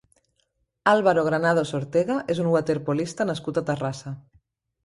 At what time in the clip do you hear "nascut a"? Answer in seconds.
3.33-3.67